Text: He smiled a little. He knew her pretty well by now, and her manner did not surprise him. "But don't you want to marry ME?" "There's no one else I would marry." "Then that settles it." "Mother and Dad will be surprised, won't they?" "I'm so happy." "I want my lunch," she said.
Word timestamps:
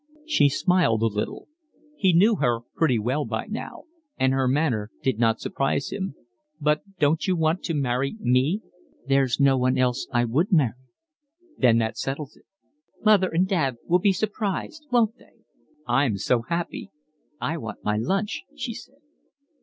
He 0.25 0.49
smiled 0.49 1.03
a 1.03 1.05
little. 1.05 1.47
He 1.95 2.11
knew 2.11 2.37
her 2.37 2.61
pretty 2.75 2.97
well 2.97 3.23
by 3.23 3.45
now, 3.45 3.83
and 4.17 4.33
her 4.33 4.47
manner 4.47 4.89
did 5.03 5.19
not 5.19 5.39
surprise 5.39 5.91
him. 5.91 6.15
"But 6.59 6.81
don't 6.97 7.27
you 7.27 7.35
want 7.35 7.61
to 7.65 7.75
marry 7.75 8.15
ME?" 8.19 8.61
"There's 9.07 9.39
no 9.39 9.59
one 9.59 9.77
else 9.77 10.07
I 10.11 10.25
would 10.25 10.51
marry." 10.51 10.73
"Then 11.55 11.77
that 11.77 11.99
settles 11.99 12.35
it." 12.35 12.45
"Mother 13.05 13.29
and 13.29 13.47
Dad 13.47 13.77
will 13.85 13.99
be 13.99 14.11
surprised, 14.11 14.87
won't 14.91 15.19
they?" 15.19 15.43
"I'm 15.87 16.17
so 16.17 16.41
happy." 16.49 16.89
"I 17.39 17.57
want 17.57 17.83
my 17.85 17.97
lunch," 17.97 18.41
she 18.55 18.73
said. 18.73 19.01